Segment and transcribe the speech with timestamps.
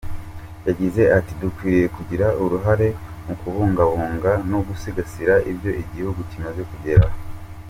[0.67, 2.87] Yagize ati"Dukwiriye kugira uruhare
[3.25, 7.15] mu kubungabunga no gusigasira ibyo igihugu kimaze kugeraho.